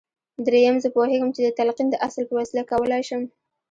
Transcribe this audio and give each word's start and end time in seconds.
درېيم 0.45 0.75
زه 0.83 0.87
پوهېږم 0.95 1.29
چې 1.35 1.41
د 1.43 1.49
تلقين 1.59 1.87
د 1.91 1.95
اصل 2.07 2.23
په 2.27 2.33
وسيله 2.39 2.63
کولای 2.71 3.01
شم. 3.09 3.21